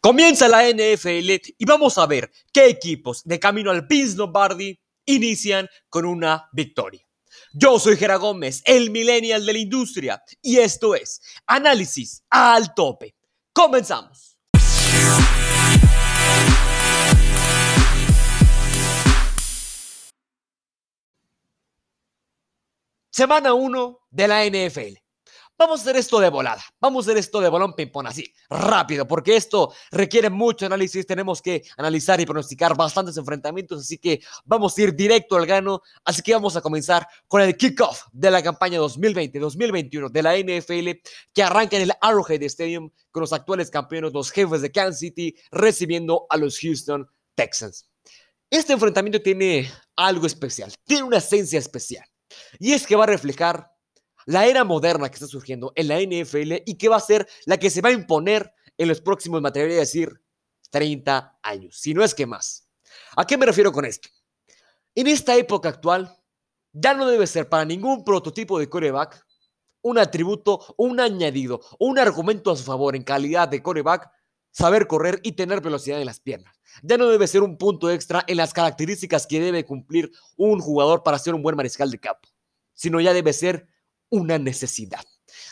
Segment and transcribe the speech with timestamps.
[0.00, 5.68] Comienza la NFL y vamos a ver qué equipos de camino al Vince Lombardi inician
[5.88, 7.04] con una victoria.
[7.52, 13.16] Yo soy Gera Gómez, el millennial de la industria, y esto es Análisis al Tope.
[13.52, 14.38] Comenzamos.
[23.10, 25.07] Semana 1 de la NFL.
[25.58, 29.08] Vamos a hacer esto de volada, vamos a hacer esto de bolón ping-pong así, rápido,
[29.08, 34.78] porque esto requiere mucho análisis, tenemos que analizar y pronosticar bastantes enfrentamientos, así que vamos
[34.78, 38.40] a ir directo al gano, así que vamos a comenzar con el kickoff de la
[38.40, 40.90] campaña 2020-2021 de la NFL,
[41.34, 45.34] que arranca en el Arrowhead Stadium con los actuales campeones, los jefes de Kansas City,
[45.50, 47.90] recibiendo a los Houston Texans.
[48.48, 52.06] Este enfrentamiento tiene algo especial, tiene una esencia especial,
[52.60, 53.72] y es que va a reflejar
[54.28, 57.56] la era moderna que está surgiendo en la NFL y que va a ser la
[57.56, 60.20] que se va a imponer en los próximos, me atrevería decir,
[60.70, 62.68] 30 años, si no es que más.
[63.16, 64.10] ¿A qué me refiero con esto?
[64.94, 66.14] En esta época actual,
[66.72, 69.24] ya no debe ser para ningún prototipo de coreback
[69.80, 74.10] un atributo, un añadido, un argumento a su favor en calidad de coreback
[74.50, 76.54] saber correr y tener velocidad en las piernas.
[76.82, 81.02] Ya no debe ser un punto extra en las características que debe cumplir un jugador
[81.02, 82.28] para ser un buen mariscal de campo,
[82.74, 83.68] sino ya debe ser
[84.10, 85.04] una necesidad.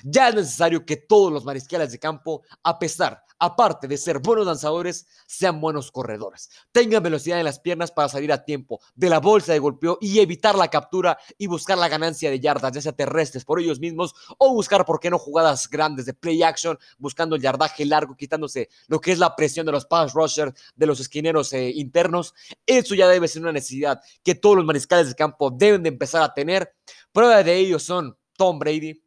[0.04, 4.46] Ya es necesario que todos los mariscales de campo, a pesar, aparte de ser buenos
[4.46, 6.50] lanzadores, sean buenos corredores.
[6.72, 10.18] Tengan velocidad en las piernas para salir a tiempo de la bolsa de golpeo y
[10.20, 14.14] evitar la captura y buscar la ganancia de yardas, ya sea terrestres por ellos mismos
[14.38, 18.68] o buscar, ¿por qué no, jugadas grandes de play action, buscando el yardaje largo, quitándose
[18.88, 22.34] lo que es la presión de los pass rushers, de los esquineros eh, internos.
[22.64, 26.22] Eso ya debe ser una necesidad que todos los mariscales de campo deben de empezar
[26.22, 26.74] a tener.
[27.12, 29.02] Prueba de ello son Tom Brady,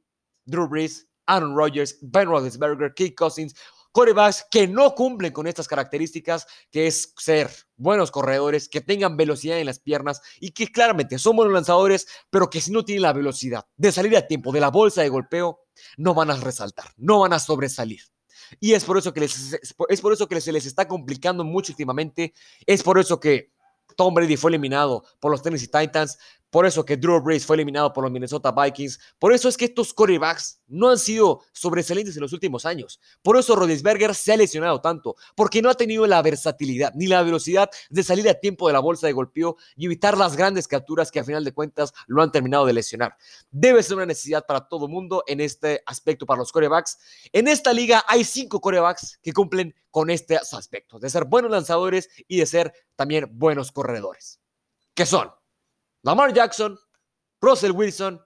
[0.45, 3.53] Drew Brees, Aaron Rodgers, Ben Roethlisberger, Keith Cousins,
[3.91, 9.59] corebacks que no cumplen con estas características, que es ser buenos corredores, que tengan velocidad
[9.59, 13.13] en las piernas y que claramente son buenos lanzadores, pero que si no tienen la
[13.13, 15.61] velocidad de salir a tiempo de la bolsa de golpeo,
[15.97, 18.01] no van a resaltar, no van a sobresalir.
[18.59, 21.71] Y es por eso que les, es por eso que se les está complicando mucho
[21.71, 22.33] últimamente,
[22.65, 23.53] es por eso que
[23.95, 26.17] Tom Brady fue eliminado por los Tennessee Titans,
[26.49, 28.99] por eso que Drew Brees fue eliminado por los Minnesota Vikings.
[29.19, 32.99] Por eso es que estos quarterbacks no han sido sobresalientes en los últimos años.
[33.21, 37.21] Por eso Rodisberger se ha lesionado tanto, porque no ha tenido la versatilidad ni la
[37.23, 41.11] velocidad de salir a tiempo de la bolsa de golpeo y evitar las grandes capturas
[41.11, 43.15] que a final de cuentas lo han terminado de lesionar.
[43.51, 46.97] Debe ser una necesidad para todo mundo en este aspecto para los quarterbacks.
[47.31, 52.09] En esta liga hay cinco quarterbacks que cumplen con estos aspectos, de ser buenos lanzadores
[52.27, 54.39] y de ser también buenos corredores.
[54.93, 55.31] ¿Qué son?
[56.03, 56.77] Lamar Jackson,
[57.41, 58.21] Russell Wilson,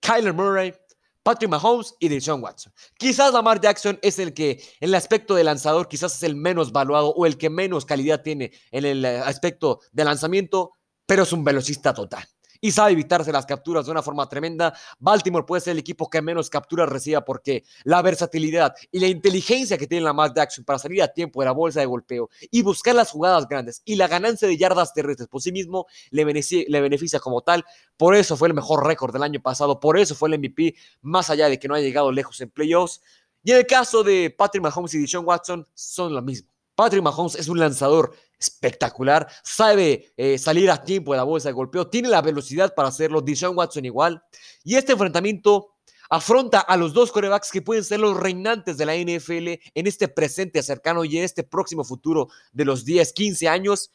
[0.00, 0.74] Kyler Murray,
[1.22, 2.72] Patrick Mahomes y Deshaun Watson.
[2.96, 6.70] Quizás Lamar Jackson es el que en el aspecto de lanzador quizás es el menos
[6.70, 10.72] valuado o el que menos calidad tiene en el aspecto de lanzamiento,
[11.04, 12.26] pero es un velocista total
[12.66, 14.74] y sabe evitarse las capturas de una forma tremenda.
[14.98, 19.78] Baltimore puede ser el equipo que menos capturas reciba porque la versatilidad y la inteligencia
[19.78, 22.62] que tiene la Matt Jackson para salir a tiempo de la bolsa de golpeo y
[22.62, 26.64] buscar las jugadas grandes y la ganancia de yardas terrestres por sí mismo le beneficia,
[26.66, 27.64] le beneficia como tal.
[27.96, 31.30] Por eso fue el mejor récord del año pasado, por eso fue el MVP, más
[31.30, 33.00] allá de que no haya llegado lejos en playoffs.
[33.44, 36.55] Y en el caso de Patrick Mahomes y Deshaun Watson, son lo mismo.
[36.76, 41.54] Patrick Mahomes es un lanzador espectacular, sabe eh, salir a tiempo de la bolsa de
[41.54, 44.22] golpeo, tiene la velocidad para hacerlo, Deshaun Watson igual.
[44.62, 45.76] Y este enfrentamiento
[46.10, 50.08] afronta a los dos corebacks que pueden ser los reinantes de la NFL en este
[50.08, 53.90] presente cercano y en este próximo futuro de los 10, 15 años.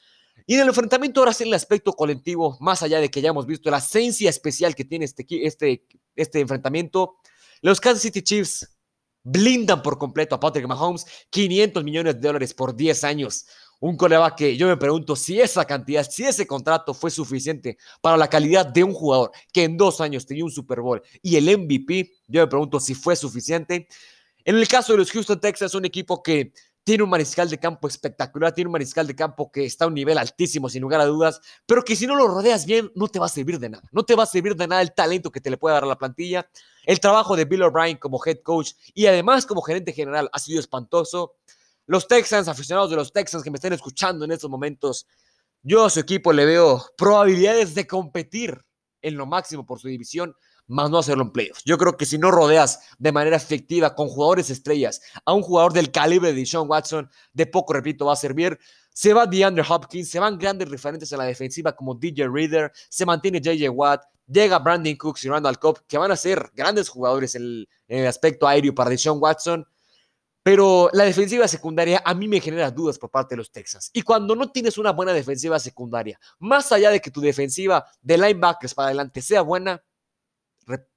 [0.48, 3.46] Y en el enfrentamiento ahora sí el aspecto colectivo, más allá de que ya hemos
[3.46, 7.16] visto la esencia especial que tiene este, este, este enfrentamiento,
[7.62, 8.68] los Kansas City Chiefs
[9.24, 13.46] blindan por completo a Patrick Mahomes, 500 millones de dólares por 10 años.
[13.80, 18.16] Un coreback que yo me pregunto si esa cantidad, si ese contrato fue suficiente para
[18.16, 21.46] la calidad de un jugador que en dos años tenía un Super Bowl y el
[21.46, 23.88] MVP, yo me pregunto si fue suficiente.
[24.46, 26.54] En el caso de los Houston Texans, un equipo que
[26.84, 29.94] tiene un mariscal de campo espectacular, tiene un mariscal de campo que está a un
[29.94, 33.20] nivel altísimo, sin lugar a dudas, pero que si no lo rodeas bien, no te
[33.20, 33.84] va a servir de nada.
[33.92, 35.88] No te va a servir de nada el talento que te le puede dar a
[35.88, 36.50] la plantilla.
[36.86, 40.60] El trabajo de Bill O'Brien como head coach y además como gerente general ha sido
[40.60, 41.36] espantoso.
[41.86, 45.08] Los Texans, aficionados de los Texans que me estén escuchando en estos momentos,
[45.62, 48.60] yo a su equipo le veo probabilidades de competir
[49.02, 50.36] en lo máximo por su división,
[50.72, 51.64] más no hacerlo en playoffs.
[51.66, 55.74] Yo creo que si no rodeas de manera efectiva con jugadores estrellas a un jugador
[55.74, 58.58] del calibre de Sean Watson, de poco, repito, va a servir.
[58.94, 63.06] Se va DeAndre Hopkins, se van grandes referentes en la defensiva como DJ Reader, se
[63.06, 67.36] mantiene JJ Watt, llega Brandon Cooks y Randall Cobb, que van a ser grandes jugadores
[67.36, 69.66] en el, aspecto aéreo para Deshaun Watson.
[70.44, 73.92] Pero la defensiva secundaria a mí me genera dudas por parte de los Texans.
[73.94, 78.18] Y cuando no tienes una buena defensiva secundaria, más allá de que tu defensiva de
[78.18, 79.84] linebackers para adelante sea buena,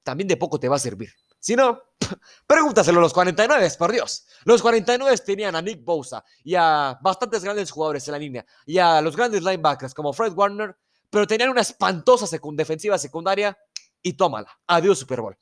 [0.02, 1.10] también de poco te va a servir.
[1.38, 1.78] Si no,
[2.46, 4.26] pregúntaselo a los 49, por Dios.
[4.44, 8.78] Los 49 tenían a Nick Bosa y a bastantes grandes jugadores en la línea y
[8.78, 10.76] a los grandes linebackers como Fred Warner,
[11.10, 13.56] pero tenían una espantosa defensiva secundaria
[14.02, 14.48] y tómala.
[14.66, 15.36] Adiós Super Bowl.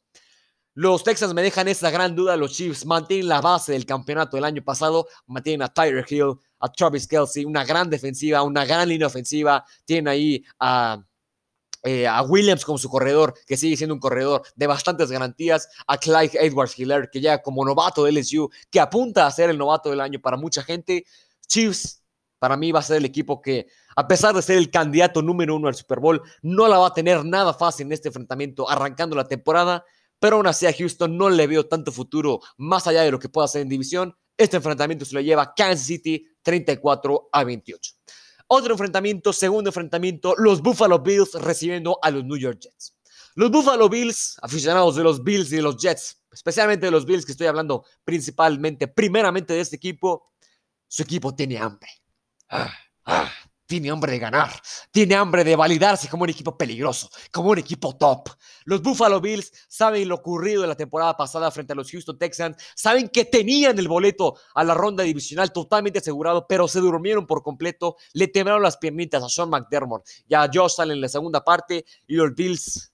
[0.74, 2.36] Los Texans me dejan esa gran duda.
[2.36, 5.06] Los Chiefs mantienen la base del campeonato del año pasado.
[5.26, 9.64] Mantienen a Tyler Hill, a Travis Kelsey, una gran defensiva, una gran línea ofensiva.
[9.84, 11.02] Tienen ahí a,
[11.82, 15.68] eh, a Williams como su corredor, que sigue siendo un corredor de bastantes garantías.
[15.86, 19.58] A Clyde Edwards Hiller, que llega como novato de LSU, que apunta a ser el
[19.58, 21.04] novato del año para mucha gente.
[21.46, 22.02] Chiefs,
[22.38, 25.56] para mí, va a ser el equipo que, a pesar de ser el candidato número
[25.56, 29.16] uno al Super Bowl, no la va a tener nada fácil en este enfrentamiento arrancando
[29.16, 29.84] la temporada
[30.22, 33.28] pero aún así a Houston no le veo tanto futuro más allá de lo que
[33.28, 34.16] pueda hacer en división.
[34.36, 37.92] Este enfrentamiento se lo lleva Kansas City 34 a 28.
[38.54, 42.94] Otro enfrentamiento, segundo enfrentamiento, los Buffalo Bills recibiendo a los New York Jets.
[43.34, 47.24] Los Buffalo Bills, aficionados de los Bills y de los Jets, especialmente de los Bills
[47.24, 50.34] que estoy hablando principalmente, primeramente de este equipo,
[50.86, 51.88] su equipo tiene hambre.
[52.50, 52.70] Ah,
[53.06, 53.32] ah
[53.66, 54.50] tiene hambre de ganar,
[54.90, 58.28] tiene hambre de validarse como un equipo peligroso, como un equipo top.
[58.64, 62.56] Los Buffalo Bills saben lo ocurrido en la temporada pasada frente a los Houston Texans,
[62.74, 67.42] saben que tenían el boleto a la ronda divisional totalmente asegurado, pero se durmieron por
[67.42, 71.42] completo, le temblaron las piernitas a Sean McDermott y a Josh Allen en la segunda
[71.42, 72.92] parte y los Bills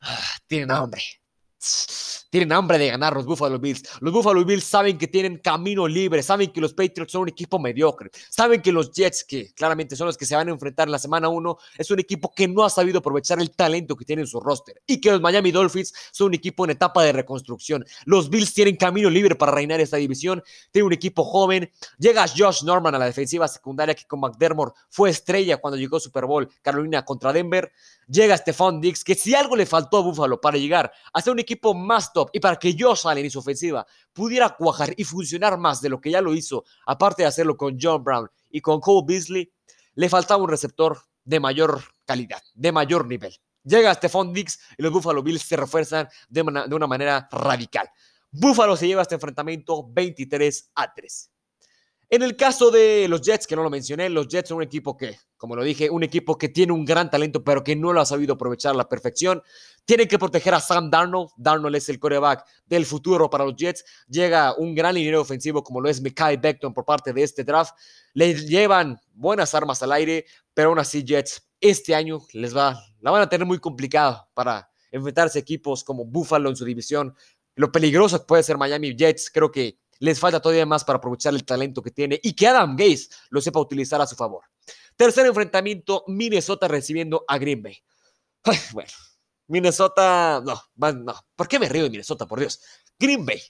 [0.00, 1.02] ah, tienen hambre
[2.34, 3.84] tienen hambre de ganar los Buffalo Bills.
[4.00, 7.60] Los Buffalo Bills saben que tienen camino libre, saben que los Patriots son un equipo
[7.60, 10.92] mediocre, saben que los Jets, que claramente son los que se van a enfrentar en
[10.92, 14.22] la semana 1, es un equipo que no ha sabido aprovechar el talento que tiene
[14.22, 17.84] en su roster y que los Miami Dolphins son un equipo en etapa de reconstrucción.
[18.04, 20.42] Los Bills tienen camino libre para reinar esta división,
[20.72, 21.70] tienen un equipo joven.
[21.98, 26.26] Llega Josh Norman a la defensiva secundaria que con McDermott fue estrella cuando llegó Super
[26.26, 27.70] Bowl Carolina contra Denver.
[28.08, 31.38] Llega Stephon Diggs, que si algo le faltó a Buffalo para llegar a ser un
[31.38, 35.58] equipo más top y para que Josh Allen y su ofensiva pudiera cuajar y funcionar
[35.58, 38.80] más de lo que ya lo hizo, aparte de hacerlo con John Brown y con
[38.80, 39.52] Cole Beasley,
[39.94, 43.34] le faltaba un receptor de mayor calidad, de mayor nivel.
[43.62, 47.88] Llega Stephon Diggs y los Buffalo Bills se refuerzan de una, de una manera radical.
[48.30, 51.30] Buffalo se lleva este enfrentamiento 23 a 3.
[52.14, 54.96] En el caso de los Jets, que no lo mencioné, los Jets son un equipo
[54.96, 58.00] que, como lo dije, un equipo que tiene un gran talento, pero que no lo
[58.00, 59.42] ha sabido aprovechar a la perfección.
[59.84, 61.30] Tienen que proteger a Sam Darnold.
[61.36, 63.84] Darnold es el coreback del futuro para los Jets.
[64.06, 67.74] Llega un gran liniero ofensivo como lo es Mekai Beckton por parte de este draft.
[68.12, 70.24] Le llevan buenas armas al aire,
[70.54, 74.70] pero aún así Jets este año les va, la van a tener muy complicada para
[74.92, 77.16] enfrentarse a equipos como Buffalo en su división.
[77.56, 81.32] Lo peligroso que puede ser Miami Jets, creo que les falta todavía más para aprovechar
[81.32, 84.44] el talento que tiene y que Adam Gaze lo sepa utilizar a su favor.
[84.96, 87.82] Tercer enfrentamiento, Minnesota recibiendo a Green Bay.
[88.72, 88.90] bueno,
[89.46, 90.60] Minnesota, no,
[90.92, 92.60] no, ¿por qué me río de Minnesota, por Dios?
[92.98, 93.40] Green Bay.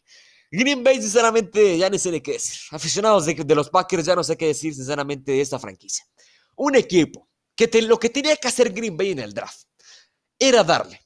[0.49, 2.57] Green Bay, sinceramente, ya no sé de qué decir.
[2.71, 6.07] Aficionados de, los Packers, ya no sé qué decir, sinceramente, de esta franquicia.
[6.55, 9.63] Un equipo que lo que tenía que hacer Green Bay en el draft
[10.39, 11.01] era darle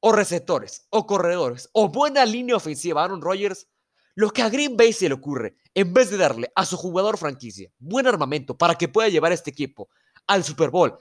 [0.00, 3.66] o receptores, o corredores, o buena línea ofensiva a Aaron Rodgers
[4.14, 7.16] lo que a Green Bay se le ocurre, en vez de darle a su jugador
[7.16, 9.88] franquicia buen armamento para que pueda llevar a este equipo
[10.26, 10.98] al Super Bowl,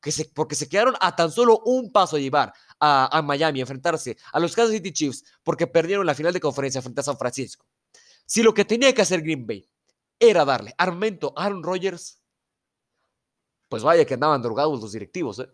[0.00, 3.62] que se, porque se quedaron a tan solo un paso a llevar a, Miami a
[3.62, 7.18] enfrentarse a los Kansas City Chiefs porque perdieron la final de conferencia frente a San
[7.18, 7.66] Francisco.
[8.24, 9.68] Si lo que tenía que hacer Green Bay
[10.18, 12.22] era darle armamento a Aaron Rodgers,
[13.68, 15.48] pues vaya que andaban drogados los directivos, ¿eh?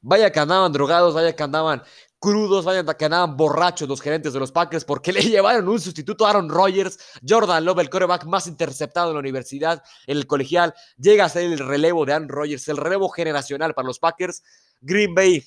[0.00, 1.82] Vaya que andaban drogados, vaya que andaban
[2.18, 6.26] crudos, vayan que andaban borrachos los gerentes de los Packers porque le llevaron un sustituto
[6.26, 10.74] a Aaron Rodgers, Jordan Love, el coreback más interceptado en la universidad, en el colegial,
[10.96, 14.42] llega a ser el relevo de Aaron Rodgers, el relevo generacional para los Packers.
[14.80, 15.44] Green Bay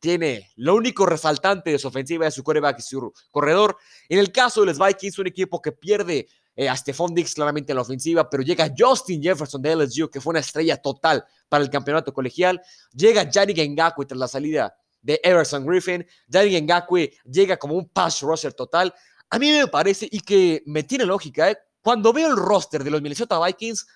[0.00, 3.76] tiene lo único resaltante de su ofensiva es su coreback y su corredor.
[4.08, 6.26] En el caso de los Vikings, un equipo que pierde
[6.56, 10.20] eh, a Stephon Diggs claramente en la ofensiva, pero llega Justin Jefferson de LSU, que
[10.20, 12.60] fue una estrella total para el campeonato colegial.
[12.92, 16.06] Llega Yannick Ngakwe tras la salida de Everson Griffin.
[16.28, 18.94] Yannick Ngakwe llega como un pass rusher total.
[19.28, 21.58] A mí me parece, y que me tiene lógica, ¿eh?
[21.82, 23.86] cuando veo el roster de los Minnesota Vikings,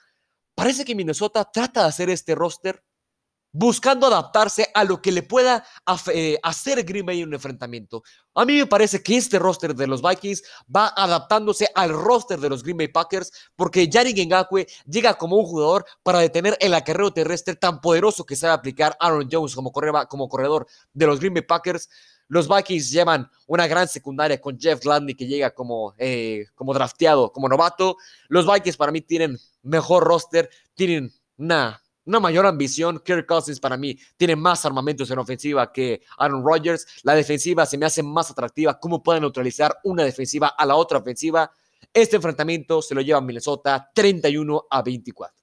[0.55, 2.83] parece que Minnesota trata de hacer este roster
[3.59, 5.65] buscando adaptarse a lo que le pueda
[6.13, 8.03] eh, hacer Green Bay en un enfrentamiento.
[8.35, 10.43] A mí me parece que este roster de los Vikings
[10.75, 15.47] va adaptándose al roster de los Green Bay Packers porque Yannick Ngakwe llega como un
[15.47, 20.67] jugador para detener el acarreo terrestre tan poderoso que sabe aplicar Aaron Jones como, corredor
[20.93, 21.89] de los Green Bay Packers.
[22.29, 27.33] Los Vikings llevan una gran secundaria con Jeff Gladney que llega como, eh, como drafteado,
[27.33, 27.97] como novato.
[28.29, 33.01] Los Vikings para mí tienen mejor roster, tienen una, una mayor ambición.
[33.05, 36.87] Kirk Cousins para mí tiene más armamentos en ofensiva que Aaron Rodgers.
[37.03, 38.79] La defensiva se me hace más atractiva.
[38.81, 41.51] ¿Cómo pueden neutralizar una defensiva a la otra ofensiva?
[41.93, 45.37] Este enfrentamiento se lo lleva Minnesota 31 a 24.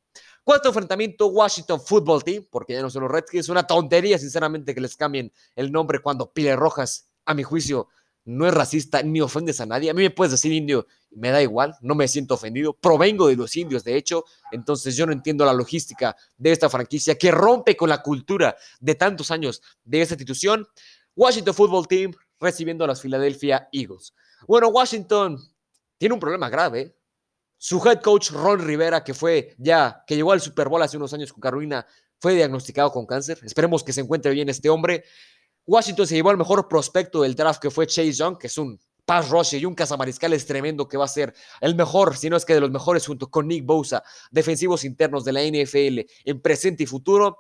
[0.44, 3.48] Cuarto enfrentamiento, Washington Football Team, porque ya no son los Redskins.
[3.48, 7.88] Una tontería, sinceramente, que les cambien el nombre cuando Pile Rojas, a mi juicio,
[8.26, 9.90] no es racista ni ofendes a nadie.
[9.90, 12.74] A mí me puedes decir indio, me da igual, no me siento ofendido.
[12.74, 14.26] Provengo de los indios, de hecho.
[14.52, 18.96] Entonces yo no entiendo la logística de esta franquicia que rompe con la cultura de
[18.96, 20.68] tantos años de esta institución.
[21.16, 24.14] Washington Football Team recibiendo a los Philadelphia Eagles.
[24.48, 25.40] Bueno, Washington
[25.98, 26.98] tiene un problema grave.
[27.58, 31.14] Su head coach Ron Rivera, que fue ya, que llegó al Super Bowl hace unos
[31.14, 31.86] años con Carolina,
[32.20, 33.40] fue diagnosticado con cáncer.
[33.44, 35.06] Esperemos que se encuentre bien este hombre.
[35.66, 38.78] Washington se llevó al mejor prospecto del draft que fue Chase Young, que es un
[39.06, 42.46] pass rusher y un cazamariscales tremendo que va a ser el mejor, si no es
[42.46, 46.84] que de los mejores junto con Nick Bosa, defensivos internos de la NFL en presente
[46.84, 47.40] y futuro.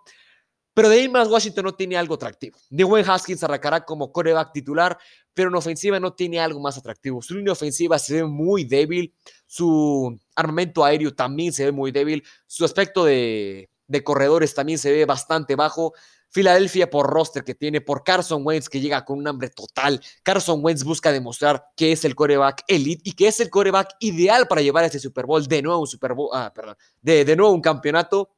[0.75, 2.57] Pero de ahí más Washington no tiene algo atractivo.
[2.71, 4.97] Dwayne Haskins arrancará como coreback titular,
[5.31, 7.21] pero en ofensiva no tiene algo más atractivo.
[7.21, 9.13] Su línea ofensiva se ve muy débil,
[9.45, 13.69] su armamento aéreo también se ve muy débil, su aspecto de
[14.03, 15.93] corredores también se ve bastante bajo.
[16.33, 20.01] Filadelfia por roster que tiene, por Carson Wentz que llega con un hambre total.
[20.23, 24.47] Carson Wentz busca demostrar que es el coreback elite y que es el coreback ideal
[24.47, 27.35] para llevar a ese Super Bowl, de nuevo un Super Bowl, ah, perdón, de, de
[27.35, 28.31] nuevo un campeonato.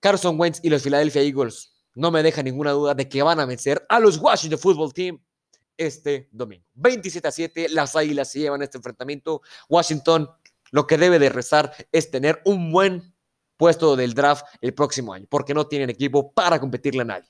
[0.00, 3.46] Carson Wentz y los Philadelphia Eagles no me deja ninguna duda de que van a
[3.46, 5.18] vencer a los Washington Football Team
[5.78, 6.66] este domingo.
[6.74, 9.40] 27 a 7, las Águilas se llevan este enfrentamiento.
[9.70, 10.28] Washington
[10.74, 13.13] lo que debe de rezar es tener un buen
[13.56, 17.28] puesto del draft el próximo año, porque no tienen equipo para competirle a nadie.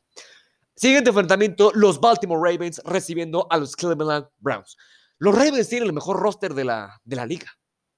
[0.77, 4.77] Siguiente enfrentamiento, los Baltimore Ravens recibiendo a los Cleveland Browns.
[5.19, 7.47] Los Ravens tienen el mejor roster de la, de la liga.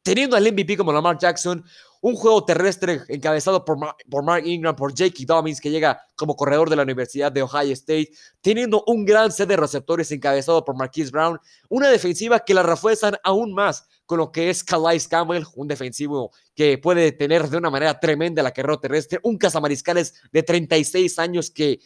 [0.03, 1.65] Teniendo al MVP como Lamar Jackson,
[2.07, 6.71] un juego terrestre encabezado por, por Mark Ingram, por Jake Dobbins, que llega como corredor
[6.71, 11.11] de la Universidad de Ohio State, teniendo un gran set de receptores encabezado por Marquise
[11.11, 15.67] Brown, una defensiva que la refuerzan aún más con lo que es Calais Campbell, un
[15.67, 21.19] defensivo que puede detener de una manera tremenda la carrera terrestre, un cazamariscales de 36
[21.19, 21.81] años que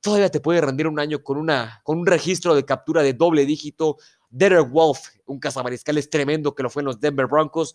[0.00, 3.44] todavía te puede rendir un año con, una, con un registro de captura de doble
[3.44, 3.98] dígito.
[4.30, 7.74] Derek Wolf, un cazamariscales tremendo que lo fue en los Denver Broncos.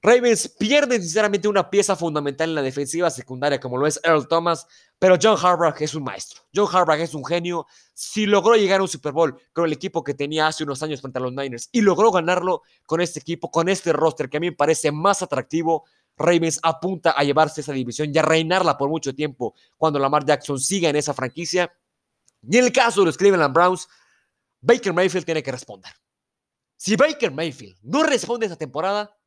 [0.00, 4.66] Ravens pierden sinceramente una pieza fundamental en la defensiva secundaria como lo es Earl Thomas,
[4.98, 6.42] pero John Harbaugh es un maestro.
[6.54, 7.66] John Harbaugh es un genio.
[7.94, 11.00] Si logró llegar a un Super Bowl con el equipo que tenía hace unos años
[11.00, 14.40] frente a los Niners y logró ganarlo con este equipo, con este roster que a
[14.40, 15.84] mí me parece más atractivo,
[16.16, 20.60] Ravens apunta a llevarse esa división y a reinarla por mucho tiempo cuando Lamar Jackson
[20.60, 21.72] siga en esa franquicia.
[22.48, 23.88] Y en el caso de los Cleveland Browns,
[24.60, 25.92] Baker Mayfield tiene que responder.
[26.76, 29.17] Si Baker Mayfield no responde esa temporada,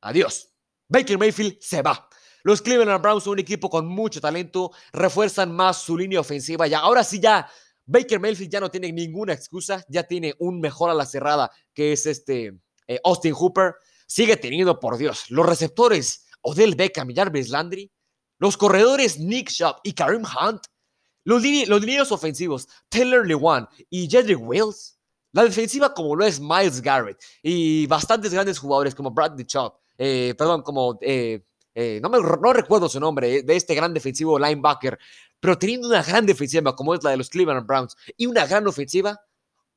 [0.00, 0.48] Adiós.
[0.88, 2.08] Baker Mayfield se va.
[2.42, 6.74] Los Cleveland Browns son un equipo con mucho talento, refuerzan más su línea ofensiva y
[6.74, 7.48] ahora sí ya
[7.84, 11.92] Baker Mayfield ya no tiene ninguna excusa, ya tiene un mejor a la cerrada que
[11.92, 13.74] es este eh, Austin Hooper,
[14.06, 17.92] sigue teniendo por Dios los receptores Odell Beckham y Jarvis Landry,
[18.38, 20.62] los corredores Nick Shop y Kareem Hunt,
[21.24, 24.98] los, los ofensivos Taylor Lewan y Jedrick Wills,
[25.32, 30.34] la defensiva como lo es Miles Garrett y bastantes grandes jugadores como Bradley Chubb eh,
[30.34, 34.98] perdón, como, eh, eh, no, me, no recuerdo su nombre, de este gran defensivo linebacker,
[35.38, 38.66] pero teniendo una gran defensiva como es la de los Cleveland Browns y una gran
[38.66, 39.20] ofensiva,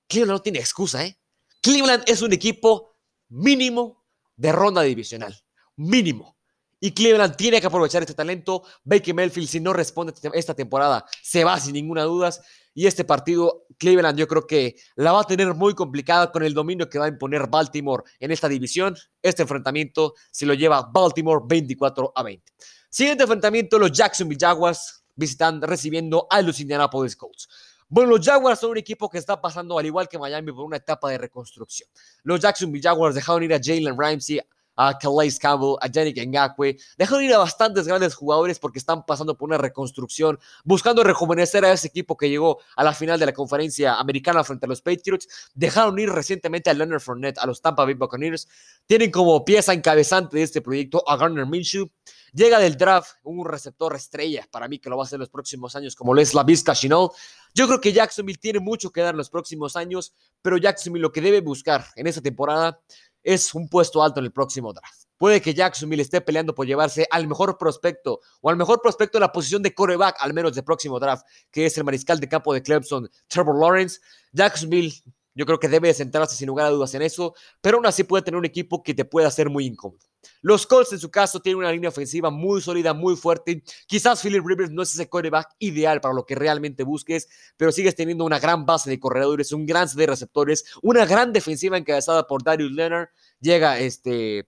[0.08, 1.20] Cleveland no tiene excusa, ¿eh?
[1.62, 2.96] Cleveland es un equipo
[3.28, 4.06] mínimo
[4.38, 5.38] de ronda divisional,
[5.76, 6.38] mínimo.
[6.86, 8.62] Y Cleveland tiene que aprovechar este talento.
[8.84, 12.30] Baker Melfield, si no responde esta temporada, se va sin ninguna duda.
[12.74, 16.54] Y este partido, Cleveland, yo creo que la va a tener muy complicada con el
[16.54, 18.98] dominio que va a imponer Baltimore en esta división.
[19.22, 22.52] Este enfrentamiento se lo lleva Baltimore 24 a 20.
[22.90, 27.48] Siguiente enfrentamiento, los Jacksonville Jaguars visitan, recibiendo a los Indianapolis Colts.
[27.88, 30.78] Bueno, los Jaguars son un equipo que está pasando, al igual que Miami, por una
[30.78, 31.88] etapa de reconstrucción.
[32.24, 34.42] Los Jacksonville Jaguars dejaron ir a Jalen Ramsey,
[34.76, 36.78] a Calais Campbell, a Yannick Ngakwe.
[36.98, 41.72] Dejaron ir a bastantes grandes jugadores porque están pasando por una reconstrucción, buscando rejuvenecer a
[41.72, 45.28] ese equipo que llegó a la final de la conferencia americana frente a los Patriots.
[45.54, 48.48] Dejaron ir recientemente a Leonard Fournette, a los Tampa Bay Buccaneers.
[48.86, 51.90] Tienen como pieza encabezante de este proyecto a Garner Minshew.
[52.34, 55.30] Llega del draft un receptor estrella para mí que lo va a hacer en los
[55.30, 57.12] próximos años, como lo es la Vizca Chinol.
[57.54, 61.12] Yo creo que Jacksonville tiene mucho que dar en los próximos años, pero Jacksonville lo
[61.12, 62.82] que debe buscar en esta temporada
[63.22, 65.04] es un puesto alto en el próximo draft.
[65.16, 69.22] Puede que Jacksonville esté peleando por llevarse al mejor prospecto o al mejor prospecto en
[69.22, 72.52] la posición de coreback, al menos del próximo draft, que es el mariscal de campo
[72.52, 74.00] de Clemson, Trevor Lawrence.
[74.32, 74.92] Jacksonville
[75.36, 78.24] yo creo que debe centrarse sin lugar a dudas en eso, pero aún así puede
[78.24, 80.00] tener un equipo que te pueda hacer muy incómodo.
[80.42, 83.64] Los Colts en su caso tienen una línea ofensiva muy sólida, muy fuerte.
[83.88, 87.28] Quizás Philip Rivers no es ese quarterback ideal para lo que realmente busques,
[87.58, 91.34] pero sigues teniendo una gran base de corredores, un gran set de receptores, una gran
[91.34, 93.10] defensiva encabezada por Darius Leonard.
[93.40, 94.48] Llega este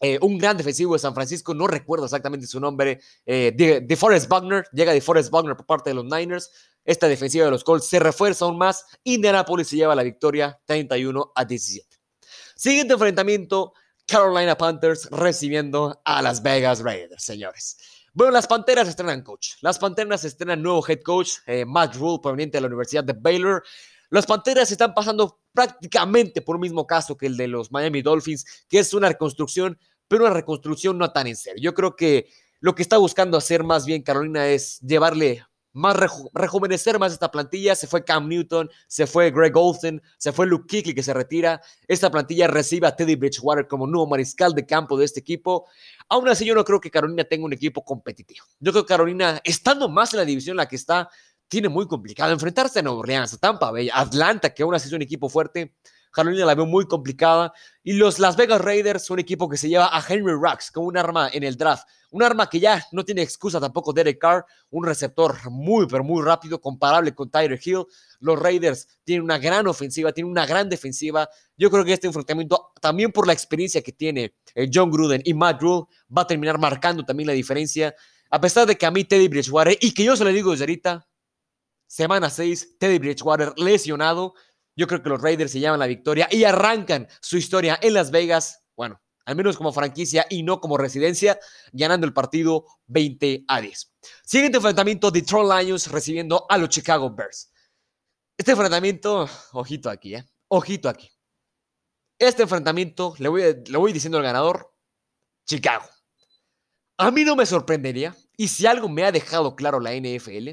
[0.00, 3.96] eh, un gran defensivo de San Francisco, no recuerdo exactamente su nombre, eh, de, de
[3.96, 6.50] Forrest Wagner, llega de Forrest Wagner por parte de los Niners.
[6.84, 8.86] Esta defensiva de los Colts se refuerza aún más.
[9.02, 11.98] Indianapolis se lleva la victoria 31 a 17.
[12.54, 13.74] Siguiente enfrentamiento,
[14.08, 17.76] Carolina Panthers recibiendo a Las Vegas Raiders, señores.
[18.14, 19.56] Bueno, las Panteras estrenan coach.
[19.60, 23.62] Las Panteras estrenan nuevo head coach, eh, Matt Rule, proveniente de la Universidad de Baylor.
[24.08, 28.64] Las Panteras están pasando prácticamente por un mismo caso que el de los Miami Dolphins,
[28.66, 31.62] que es una reconstrucción, pero una reconstrucción no tan en serio.
[31.62, 35.44] Yo creo que lo que está buscando hacer más bien Carolina es llevarle
[35.78, 35.96] más
[36.34, 37.74] rejuvenecer más esta plantilla.
[37.74, 41.60] Se fue Cam Newton, se fue Greg Olsen, se fue Luke Kuechly que se retira.
[41.86, 45.66] Esta plantilla recibe a Teddy Bridgewater como nuevo mariscal de campo de este equipo.
[46.08, 48.44] Aún así, yo no creo que Carolina tenga un equipo competitivo.
[48.58, 51.08] Yo creo que Carolina, estando más en la división en la que está,
[51.46, 54.92] tiene muy complicado enfrentarse a Nueva Orleans, a Tampa Bay, Atlanta, que aún así es
[54.92, 55.74] un equipo fuerte.
[56.12, 57.52] Carolina la veo muy complicada.
[57.82, 60.86] Y los Las Vegas Raiders son un equipo que se lleva a Henry Rux como
[60.86, 61.86] un arma en el draft.
[62.10, 66.22] Un arma que ya no tiene excusa tampoco Derek Carr, un receptor muy, pero muy
[66.22, 67.84] rápido, comparable con Tyler Hill.
[68.20, 71.28] Los Raiders tienen una gran ofensiva, tienen una gran defensiva.
[71.56, 75.34] Yo creo que este enfrentamiento, también por la experiencia que tiene eh, John Gruden y
[75.34, 75.84] Matt Rule,
[76.16, 77.94] va a terminar marcando también la diferencia.
[78.30, 80.64] A pesar de que a mí Teddy Bridgewater, y que yo se lo digo desde
[80.64, 81.08] ahorita,
[81.86, 84.34] semana 6, Teddy Bridgewater lesionado,
[84.78, 88.12] yo creo que los Raiders se llevan la victoria y arrancan su historia en Las
[88.12, 91.40] Vegas, bueno, al menos como franquicia y no como residencia,
[91.72, 93.92] ganando el partido 20 a 10.
[94.24, 97.52] Siguiente enfrentamiento, Detroit Lions recibiendo a los Chicago Bears.
[98.38, 100.24] Este enfrentamiento, ojito aquí, ¿eh?
[100.46, 101.10] Ojito aquí.
[102.16, 104.72] Este enfrentamiento, le voy, le voy diciendo al ganador,
[105.44, 105.86] Chicago.
[106.98, 110.50] A mí no me sorprendería, y si algo me ha dejado claro la NFL,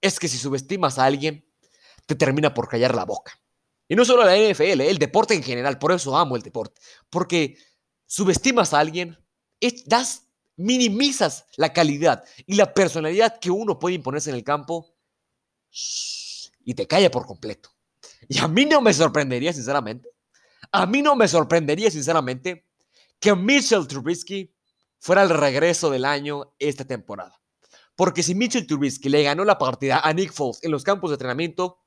[0.00, 1.49] es que si subestimas a alguien,
[2.10, 3.32] te termina por callar la boca.
[3.88, 7.56] Y no solo la NFL, el deporte en general, por eso amo el deporte, porque
[8.06, 9.16] subestimas a alguien,
[9.86, 14.94] das, minimizas la calidad y la personalidad que uno puede imponerse en el campo
[16.64, 17.70] y te calla por completo.
[18.28, 20.10] Y a mí no me sorprendería, sinceramente,
[20.72, 22.66] a mí no me sorprendería, sinceramente,
[23.18, 24.52] que Mitchell Trubisky
[24.98, 27.40] fuera el regreso del año esta temporada.
[27.96, 31.14] Porque si Mitchell Trubisky le ganó la partida a Nick Foles en los campos de
[31.14, 31.79] entrenamiento,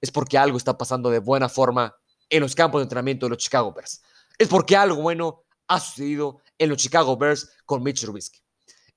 [0.00, 1.94] es porque algo está pasando de buena forma
[2.28, 4.02] en los campos de entrenamiento de los Chicago Bears.
[4.38, 8.40] Es porque algo bueno ha sucedido en los Chicago Bears con Mitch Trubisky.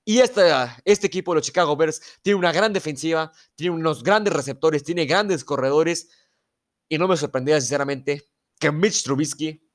[0.04, 0.42] Y este,
[0.84, 5.06] este equipo de los Chicago Bears tiene una gran defensiva, tiene unos grandes receptores, tiene
[5.06, 6.08] grandes corredores.
[6.88, 9.66] Y no me sorprendería sinceramente que Mitch Trubisky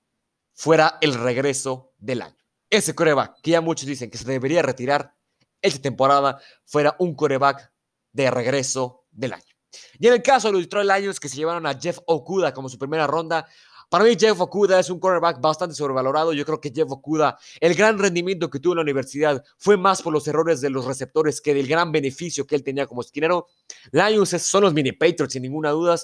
[0.53, 2.37] fuera el regreso del año.
[2.69, 5.15] Ese coreback que ya muchos dicen que se debería retirar
[5.61, 7.71] esta temporada fuera un coreback
[8.11, 9.54] de regreso del año.
[9.99, 12.69] Y en el caso de los Detroit Lions que se llevaron a Jeff Okuda como
[12.69, 13.47] su primera ronda,
[13.89, 16.33] para mí Jeff Okuda es un quarterback bastante sobrevalorado.
[16.33, 20.01] Yo creo que Jeff Okuda, el gran rendimiento que tuvo en la universidad fue más
[20.01, 23.47] por los errores de los receptores que del gran beneficio que él tenía como esquinero.
[23.91, 25.95] Lions son los mini Patriots sin ninguna duda,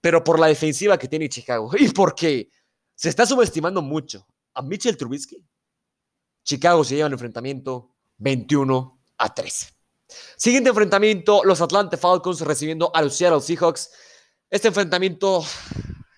[0.00, 2.50] pero por la defensiva que tiene Chicago y porque
[2.94, 5.42] se está subestimando mucho a Mitchell Trubisky.
[6.44, 9.81] Chicago se lleva un enfrentamiento 21 a 13.
[10.36, 13.90] Siguiente enfrentamiento, los Atlanta Falcons recibiendo a los Seattle Seahawks.
[14.50, 15.44] Este enfrentamiento,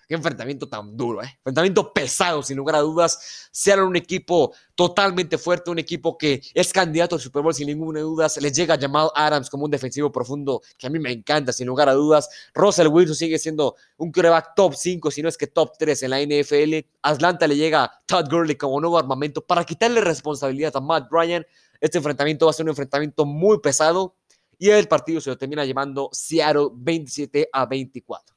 [0.07, 1.27] qué enfrentamiento tan duro, ¿eh?
[1.37, 3.47] Enfrentamiento pesado, sin lugar a dudas.
[3.51, 8.01] Seattle un equipo totalmente fuerte, un equipo que es candidato al Super Bowl sin ninguna
[8.01, 8.27] duda.
[8.41, 11.87] Les llega Jamal Adams como un defensivo profundo que a mí me encanta, sin lugar
[11.87, 12.29] a dudas.
[12.53, 16.09] Russell Wilson sigue siendo un quarterback top 5, si no es que top 3 en
[16.09, 16.85] la NFL.
[17.01, 21.45] Atlanta le llega Todd Gurley como nuevo armamento para quitarle responsabilidad a Matt Ryan.
[21.79, 24.15] Este enfrentamiento va a ser un enfrentamiento muy pesado
[24.57, 28.35] y el partido se lo termina llevando Seattle 27 a 24.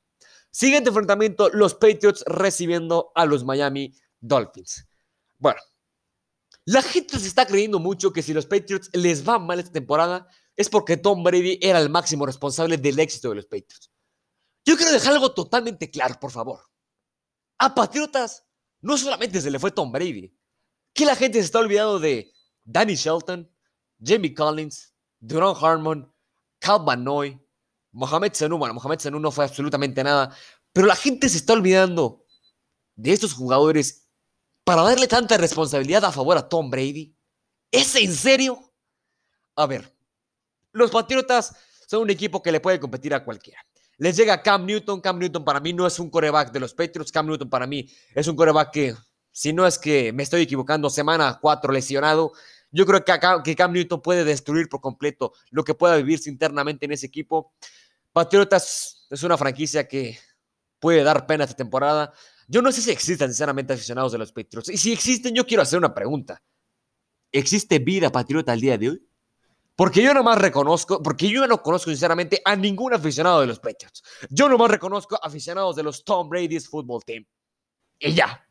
[0.50, 4.86] Siguiente enfrentamiento, los Patriots recibiendo a los Miami Dolphins.
[5.38, 5.60] Bueno,
[6.64, 10.28] la gente se está creyendo mucho que si los Patriots les va mal esta temporada
[10.56, 13.90] es porque Tom Brady era el máximo responsable del éxito de los Patriots.
[14.64, 16.60] Yo quiero dejar algo totalmente claro, por favor.
[17.58, 18.44] A Patriotas
[18.80, 20.36] no solamente se le fue Tom Brady,
[20.92, 22.32] que la gente se está olvidando de
[22.70, 23.50] Danny Shelton,
[23.98, 26.12] Jamie Collins, Duran Harmon,
[26.58, 27.40] Cal Banoy,
[27.92, 28.58] Mohamed Sanu.
[28.58, 30.36] Bueno, Mohamed Sanu no fue absolutamente nada,
[30.72, 32.26] pero la gente se está olvidando
[32.94, 34.06] de estos jugadores
[34.64, 37.16] para darle tanta responsabilidad a favor a Tom Brady.
[37.70, 38.70] ¿Es en serio?
[39.56, 39.96] A ver,
[40.72, 43.64] los Patriotas son un equipo que le puede competir a cualquiera.
[43.96, 45.00] Les llega Cam Newton.
[45.00, 47.10] Cam Newton para mí no es un coreback de los Patriots.
[47.10, 48.94] Cam Newton para mí es un coreback que,
[49.32, 52.32] si no es que me estoy equivocando, semana 4 lesionado,
[52.70, 56.92] yo creo que, Cam Newton puede destruir por completo lo que pueda vivirse internamente en
[56.92, 57.52] ese equipo.
[58.12, 60.18] Patriotas es una franquicia que
[60.78, 62.12] puede dar pena esta temporada.
[62.46, 64.68] Yo no sé si existen sinceramente aficionados de los Patriots.
[64.68, 66.42] Y si existen, yo quiero hacer una pregunta.
[67.30, 69.08] ¿Existe vida patriota al día de hoy?
[69.76, 74.02] Porque yo nomás reconozco, porque yo no conozco sinceramente a ningún aficionado de los Patriots.
[74.28, 77.24] Yo nomás reconozco aficionados de los Tom Brady's Football Team.
[78.00, 78.44] Y ya.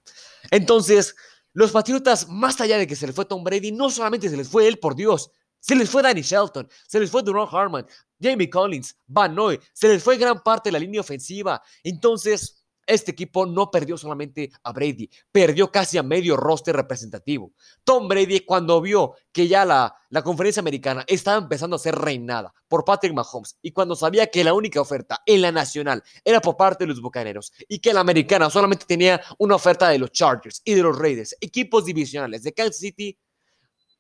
[0.52, 1.16] Entonces,
[1.58, 4.48] los Patriotas, más allá de que se les fue Tom Brady, no solamente se les
[4.48, 7.84] fue él, por Dios, se les fue Danny Shelton, se les fue Duron Harmon,
[8.22, 11.60] Jamie Collins, Van Noy, se les fue gran parte de la línea ofensiva.
[11.84, 17.54] Entonces, este equipo no perdió solamente a Brady, perdió casi a medio roster representativo.
[17.84, 22.54] Tom Brady, cuando vio que ya la, la conferencia americana estaba empezando a ser reinada
[22.68, 26.58] por Patrick Mahomes y cuando sabía que la única oferta en la nacional era por
[26.58, 30.62] parte de los Bucaneros y que la americana solamente tenía una oferta de los Chargers
[30.64, 33.18] y de los Raiders, equipos divisionales de Kansas City,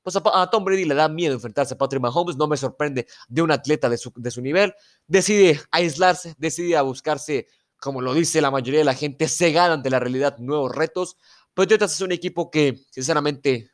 [0.07, 3.41] pues a, Tom Brady le da miedo enfrentarse a Patrick Mahomes, no me sorprende de
[3.41, 4.73] un atleta de su, de su nivel,
[5.05, 7.47] decide aislarse, decide a buscarse
[7.79, 11.17] como lo dice la mayoría de la gente, cegar ante la realidad nuevos retos.
[11.53, 13.71] Patriotas es un equipo que, sinceramente,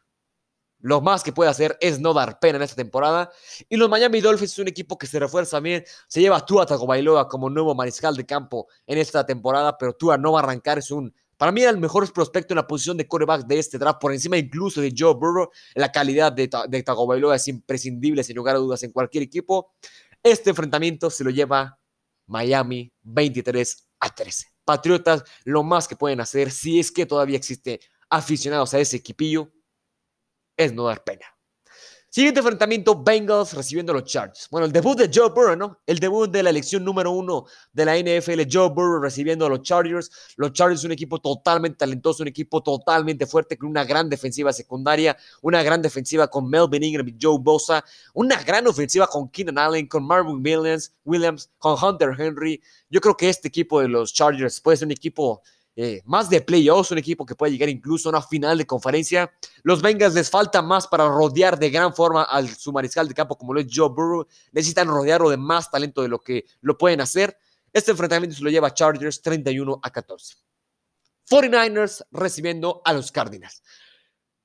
[0.83, 3.31] lo más que puede hacer es no dar pena en esta temporada.
[3.69, 5.83] Y los Miami Dolphins es un equipo que se refuerza bien.
[6.07, 10.17] Se lleva a Tua Tagovailoa como nuevo mariscal de campo en esta temporada, pero Tua
[10.17, 10.79] no va a arrancar.
[10.79, 14.01] Es un, para mí, el mejor prospecto en la posición de quarterback de este draft,
[14.01, 15.49] por encima incluso de Joe Burrow.
[15.75, 19.73] La calidad de, de Tagovailoa es imprescindible, sin lugar a dudas, en cualquier equipo.
[20.21, 21.79] Este enfrentamiento se lo lleva
[22.27, 24.47] Miami 23 a 13.
[24.65, 29.51] Patriotas, lo más que pueden hacer, si es que todavía existe aficionados a ese equipillo,
[30.57, 31.25] es no dar pena.
[32.13, 34.47] Siguiente enfrentamiento, Bengals recibiendo los Chargers.
[34.51, 35.79] Bueno, el debut de Joe Burrow, ¿no?
[35.87, 39.63] El debut de la elección número uno de la NFL, Joe Burrow recibiendo a los
[39.63, 40.11] Chargers.
[40.35, 45.17] Los Chargers un equipo totalmente talentoso, un equipo totalmente fuerte, con una gran defensiva secundaria,
[45.41, 49.87] una gran defensiva con Melvin Ingram y Joe Bosa, una gran ofensiva con Keenan Allen,
[49.87, 52.61] con Marvin Williams, Williams, con Hunter Henry.
[52.91, 55.41] Yo creo que este equipo de los Chargers puede ser un equipo
[55.75, 59.31] eh, más de playoffs, un equipo que puede llegar incluso a una final de conferencia.
[59.63, 63.37] Los Bengals les falta más para rodear de gran forma al su mariscal de campo
[63.37, 64.27] como lo es Joe Burrow.
[64.51, 67.37] Necesitan rodearlo de más talento de lo que lo pueden hacer.
[67.71, 70.35] Este enfrentamiento se lo lleva Chargers 31 a 14.
[71.29, 73.63] 49ers recibiendo a los Cardinals.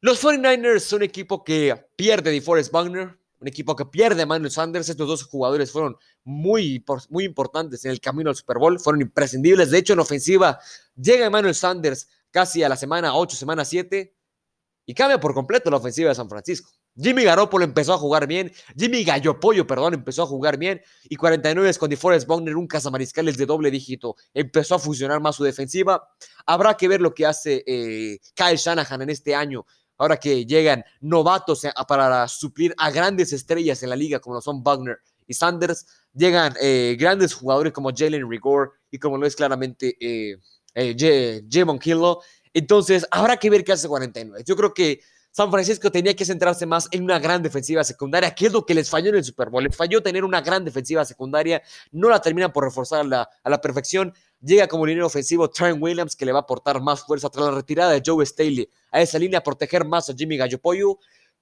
[0.00, 4.26] Los 49ers son un equipo que pierde de Forrest Buckner, un equipo que pierde a
[4.26, 4.88] Manuel Sanders.
[4.88, 9.70] Estos dos jugadores fueron muy, muy importantes en el camino al Super Bowl, fueron imprescindibles.
[9.70, 10.58] De hecho, en ofensiva
[10.96, 14.14] llega Emmanuel Sanders casi a la semana 8, semana 7
[14.86, 16.70] y cambia por completo la ofensiva de San Francisco.
[17.00, 21.72] Jimmy Garoppolo empezó a jugar bien, Jimmy Gallopollo, perdón, empezó a jugar bien y 49
[21.78, 26.08] con DeForest Buckner, un cazamariscales de doble dígito, empezó a fusionar más su defensiva.
[26.44, 29.64] Habrá que ver lo que hace eh, Kyle Shanahan en este año
[29.98, 34.40] ahora que llegan novatos eh, para suplir a grandes estrellas en la liga como lo
[34.40, 39.36] son Wagner y Sanders, llegan eh, grandes jugadores como Jalen Rigor y como lo es
[39.36, 40.38] claramente eh,
[40.74, 41.78] eh Javon
[42.54, 44.42] Entonces, habrá que ver qué hace 49.
[44.46, 48.46] Yo creo que San Francisco tenía que centrarse más en una gran defensiva secundaria, que
[48.46, 49.62] es lo que les falló en el Super Bowl.
[49.62, 54.14] Les falló tener una gran defensiva secundaria, no la terminan por reforzar a la perfección.
[54.40, 57.52] Llega como línea ofensivo Trent Williams, que le va a aportar más fuerza tras la
[57.52, 60.98] retirada de Joe Staley a esa línea, a proteger más a Jimmy Gallopoyo.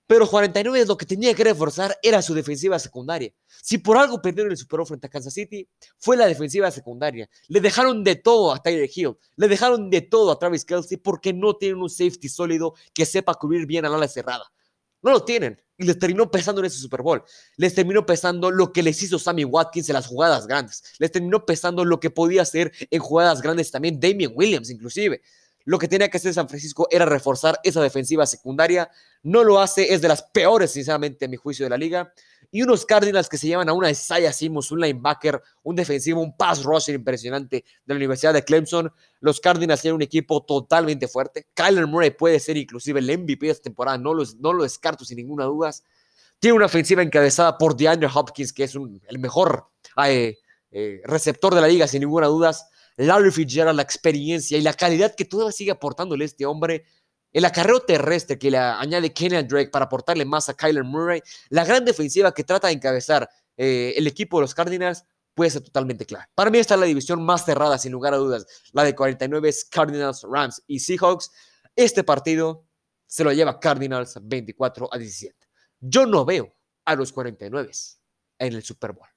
[0.07, 3.33] Pero 49 lo que tenía que reforzar era su defensiva secundaria.
[3.61, 7.29] Si por algo perdieron el Super Bowl frente a Kansas City, fue la defensiva secundaria.
[7.49, 11.33] Le dejaron de todo a Tyler Hill, le dejaron de todo a Travis Kelsey porque
[11.33, 14.45] no tienen un safety sólido que sepa cubrir bien al ala cerrada.
[15.07, 15.62] No lo tienen.
[15.79, 17.23] Y les terminó pesando en ese Super Bowl.
[17.57, 20.83] Les terminó pesando lo que les hizo Sammy Watkins en las jugadas grandes.
[20.99, 25.23] Les terminó pesando lo que podía hacer en jugadas grandes también Damian Williams, inclusive.
[25.64, 28.90] Lo que tenía que hacer San Francisco era reforzar esa defensiva secundaria.
[29.23, 32.12] No lo hace, es de las peores, sinceramente, a mi juicio de la liga.
[32.51, 36.37] Y unos Cardinals que se llevan a una Isaiah Simmons, un linebacker, un defensivo, un
[36.37, 38.93] pass rusher impresionante de la Universidad de Clemson.
[39.21, 41.47] Los Cardinals tienen un equipo totalmente fuerte.
[41.55, 45.45] Kyler Murray puede ser inclusive el MVP de esta temporada, no lo, descarto sin ninguna
[45.45, 45.71] duda.
[46.39, 49.69] Tiene una ofensiva encabezada por DeAndre Hopkins, que es el mejor
[50.07, 50.37] eh,
[50.71, 52.55] eh, receptor de la liga, sin ninguna duda.
[52.97, 56.85] Larry Fitzgerald, la experiencia y la calidad que todavía sigue aportándole este hombre
[57.37, 61.20] el acarreo terrestre que le añade Kenyan Drake para aportarle más a Kyler Murray,
[61.51, 65.61] la gran defensiva que trata de encabezar eh, el equipo de los Cardinals puede ser
[65.61, 66.31] totalmente clara.
[66.35, 68.46] Para mí esta es la división más cerrada, sin lugar a dudas.
[68.72, 71.31] La de 49 es Cardinals, Rams y Seahawks.
[71.77, 72.64] Este partido
[73.07, 75.37] se lo lleva Cardinals 24 a 17.
[75.81, 77.70] Yo no veo a los 49
[78.38, 79.09] en el Super Bowl.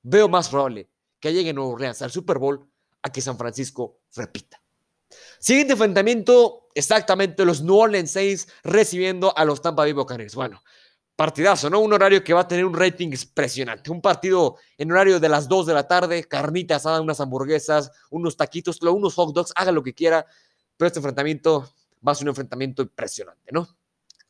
[0.00, 0.88] Veo más probable
[1.20, 2.66] que llegue Nuevo Orleans al Super Bowl
[3.02, 4.62] a que San Francisco repita.
[5.38, 10.34] Siguiente enfrentamiento, exactamente los New Orleans Saints recibiendo a los Tampa Bay Buccaneers.
[10.34, 10.60] Bueno,
[11.14, 11.80] partidazo, ¿no?
[11.80, 13.90] Un horario que va a tener un rating impresionante.
[13.90, 18.36] Un partido en horario de las 2 de la tarde, carnitas asada, unas hamburguesas, unos
[18.36, 20.24] taquitos, unos hot dogs, haga lo que quiera.
[20.76, 21.68] Pero este enfrentamiento
[22.06, 23.68] va a ser un enfrentamiento impresionante, ¿no?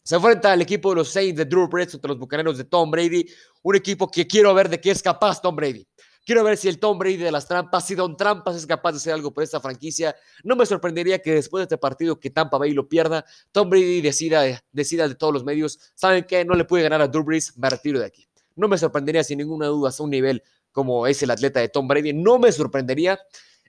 [0.02, 2.90] Se enfrenta al equipo de los Saints de Drew Brees contra los Bucaneros de Tom
[2.90, 3.24] Brady.
[3.62, 5.86] Un equipo que quiero ver de qué es capaz Tom Brady.
[6.30, 8.98] Quiero ver si el Tom Brady de las trampas, si Don Trampas es capaz de
[8.98, 10.14] hacer algo por esta franquicia.
[10.44, 14.00] No me sorprendería que después de este partido que Tampa Bay lo pierda, Tom Brady
[14.00, 16.44] decida, decida de todos los medios, ¿saben qué?
[16.44, 18.28] No le puede ganar a Drew Brees, me retiro de aquí.
[18.54, 21.88] No me sorprendería sin ninguna duda a un nivel como es el atleta de Tom
[21.88, 22.12] Brady.
[22.12, 23.18] No me sorprendería.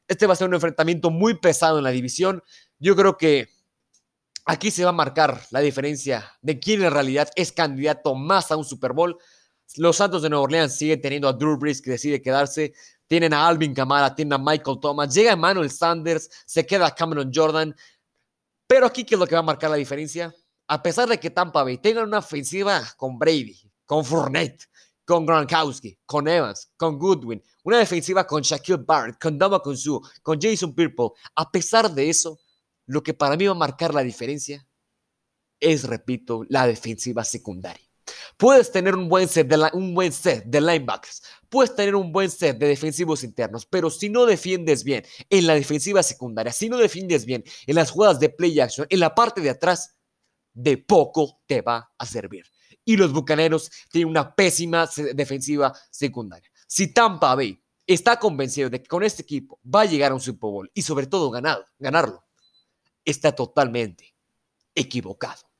[0.07, 2.43] Este va a ser un enfrentamiento muy pesado en la división.
[2.77, 3.49] Yo creo que
[4.45, 8.55] aquí se va a marcar la diferencia de quién en realidad es candidato más a
[8.55, 9.17] un Super Bowl.
[9.77, 12.73] Los Santos de Nueva Orleans siguen teniendo a Drew Brees que decide quedarse.
[13.07, 15.13] Tienen a Alvin Kamara, tienen a Michael Thomas.
[15.13, 17.75] Llega Emmanuel Sanders, se queda Cameron Jordan.
[18.67, 20.33] Pero aquí, ¿qué es lo que va a marcar la diferencia?
[20.67, 24.69] A pesar de que Tampa Bay tenga una ofensiva con Brady, con Fournette,
[25.05, 30.39] con Gronkowski, con Evans, con Goodwin, una defensiva con Shaquille Barrett, con Dama Su, con
[30.39, 31.09] Jason Purple.
[31.35, 32.39] A pesar de eso,
[32.85, 34.65] lo que para mí va a marcar la diferencia
[35.59, 37.90] es, repito, la defensiva secundaria.
[38.41, 42.27] Puedes tener un buen set de, un buen set de linebackers, puedes tener un buen
[42.27, 46.77] set de defensivos internos, pero si no defiendes bien en la defensiva secundaria, si no
[46.77, 49.95] defiendes bien en las jugadas de play action, en la parte de atrás,
[50.55, 52.47] de poco te va a servir.
[52.83, 56.49] Y los Bucaneros tienen una pésima defensiva secundaria.
[56.65, 60.19] Si Tampa Bay está convencido de que con este equipo va a llegar a un
[60.19, 62.25] Super Bowl y sobre todo ganarlo,
[63.05, 64.15] está totalmente
[64.73, 65.50] equivocado.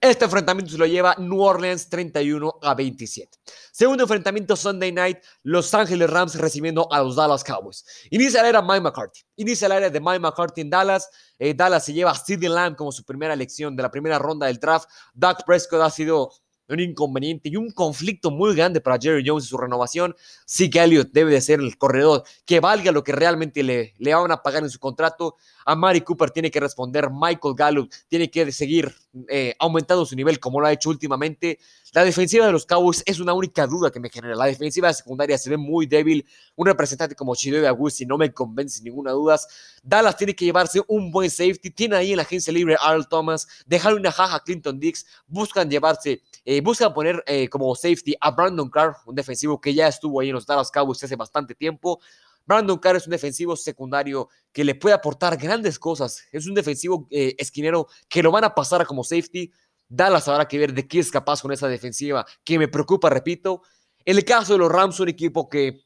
[0.00, 3.38] Este enfrentamiento se lo lleva New Orleans 31 a 27.
[3.72, 7.84] Segundo enfrentamiento Sunday Night, Los Ángeles Rams recibiendo a los Dallas Cowboys.
[8.10, 9.20] Inicia la era Mike McCarthy.
[9.36, 11.08] Inicia la era de Mike McCarthy en Dallas.
[11.38, 14.46] Eh, Dallas se lleva a Sidney Lamb como su primera elección de la primera ronda
[14.46, 14.88] del draft.
[15.14, 16.32] Doug Prescott ha sido
[16.68, 20.14] un inconveniente y un conflicto muy grande para Jerry Jones y su renovación.
[20.46, 24.14] Sí que Elliott debe de ser el corredor que valga lo que realmente le, le
[24.14, 25.36] van a pagar en su contrato.
[25.64, 28.92] A Mari Cooper tiene que responder, Michael Gallup tiene que seguir
[29.28, 31.58] eh, aumentando su nivel como lo ha hecho últimamente.
[31.92, 34.34] La defensiva de los Cowboys es una única duda que me genera.
[34.34, 36.26] La defensiva secundaria se ve muy débil.
[36.56, 39.38] Un representante como Chidobe Agusti no me convence sin ninguna duda.
[39.82, 41.70] Dallas tiene que llevarse un buen safety.
[41.70, 43.46] Tiene ahí en la agencia libre a Thomas.
[43.66, 45.04] Dejar una jaja a Clinton Dix.
[45.26, 49.88] Buscan llevarse, eh, buscan poner eh, como safety a Brandon Carr, un defensivo que ya
[49.88, 52.00] estuvo ahí en los Dallas Cowboys hace bastante tiempo.
[52.46, 56.24] Brandon Carr es un defensivo secundario que le puede aportar grandes cosas.
[56.32, 59.50] Es un defensivo eh, esquinero que lo van a pasar como safety.
[59.88, 63.62] Dallas habrá que ver de qué es capaz con esa defensiva, que me preocupa, repito.
[64.04, 65.84] En el caso de los Rams, un equipo que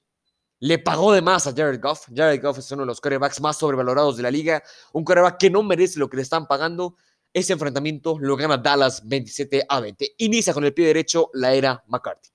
[0.58, 2.06] le pagó de más a Jared Goff.
[2.14, 4.62] Jared Goff es uno de los quarterbacks más sobrevalorados de la liga.
[4.92, 6.96] Un quarterback que no merece lo que le están pagando.
[7.32, 10.14] Ese enfrentamiento lo gana Dallas 27 a 20.
[10.18, 12.30] Inicia con el pie derecho la era McCarthy.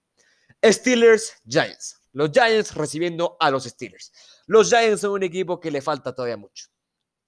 [0.63, 2.00] Steelers Giants.
[2.13, 4.11] Los Giants recibiendo a los Steelers.
[4.47, 6.67] Los Giants son un equipo que le falta todavía mucho.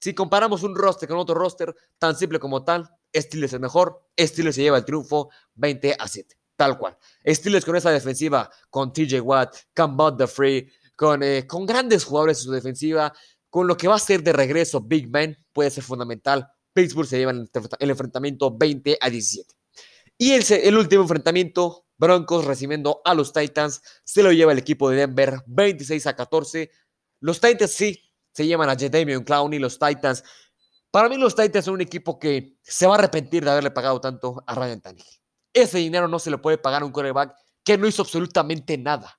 [0.00, 4.06] Si comparamos un roster con otro roster, tan simple como tal, Steelers es mejor.
[4.18, 6.36] Steelers se lleva el triunfo 20 a 7.
[6.56, 6.96] Tal cual.
[7.26, 12.38] Steelers con esa defensiva, con TJ Watt, Bud the Free, con, eh, con grandes jugadores
[12.38, 13.12] en su defensiva,
[13.48, 16.48] con lo que va a ser de regreso Big Ben, puede ser fundamental.
[16.72, 19.54] Pittsburgh se lleva el, enfrentamiento 20 a 17.
[20.18, 23.82] Y el, el último enfrentamiento, Broncos recibiendo a los Titans.
[24.04, 26.70] Se lo lleva el equipo de Denver 26 a 14.
[27.20, 28.02] Los Titans sí
[28.32, 29.58] se llevan a Jadavion Clowney.
[29.58, 30.24] Los Titans.
[30.90, 34.00] Para mí, los Titans son un equipo que se va a arrepentir de haberle pagado
[34.00, 35.20] tanto a Ryan Tannehill.
[35.52, 39.18] Ese dinero no se le puede pagar a un quarterback que no hizo absolutamente nada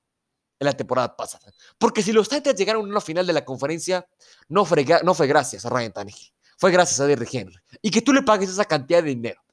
[0.60, 1.52] en la temporada pasada.
[1.78, 4.08] Porque si los Titans llegaron a una final de la conferencia,
[4.48, 6.34] no fue, no fue gracias a Ryan Tannehill.
[6.58, 7.56] Fue gracias a Derrick Henry.
[7.82, 9.44] Y que tú le pagues esa cantidad de dinero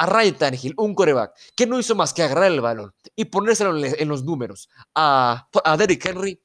[0.00, 3.76] a Ryan Tannehill, un coreback, que no hizo más que agarrar el balón y ponérselo
[3.76, 6.42] en los números a, a Derrick Henry,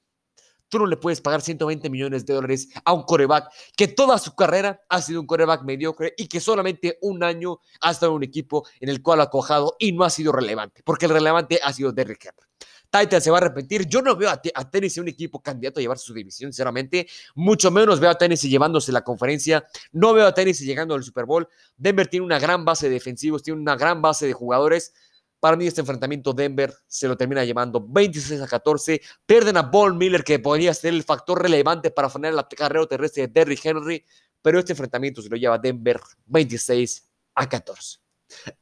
[0.68, 4.36] tú no le puedes pagar 120 millones de dólares a un coreback que toda su
[4.36, 8.24] carrera ha sido un coreback mediocre y que solamente un año ha estado en un
[8.24, 11.72] equipo en el cual ha cojado y no ha sido relevante, porque el relevante ha
[11.72, 12.48] sido Derrick Henry.
[12.98, 13.88] Titans se va a repetir.
[13.88, 17.08] Yo no veo a, Tennessee un equipo candidato a llevarse su división, sinceramente.
[17.36, 19.66] Mucho menos veo a Tennessee llevándose la conferencia.
[19.92, 21.48] No veo a Tennessee llegando al Super Bowl.
[21.76, 24.94] Denver tiene una gran base de defensivos, tiene una gran base de jugadores.
[25.40, 29.02] Para mí este enfrentamiento Denver se lo termina llevando 26 a 14.
[29.26, 33.28] Pierden a Von Miller que podría ser el factor relevante para frenar la carrera terrestre
[33.28, 34.06] de Derrick Henry,
[34.42, 38.05] pero este enfrentamiento se lo lleva Denver 26 a 14.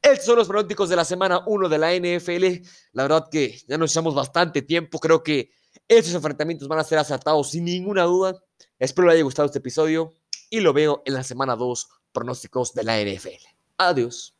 [0.02, 2.66] Estos son los pronósticos de la semana 1 de la NFL.
[2.92, 4.98] La verdad que ya nos echamos bastante tiempo.
[4.98, 5.50] Creo que
[5.88, 8.42] estos enfrentamientos van a ser acertados sin ninguna duda.
[8.78, 10.14] Espero les haya gustado este episodio
[10.50, 13.44] y lo veo en la semana 2 pronósticos de la NFL.
[13.78, 14.33] Adiós.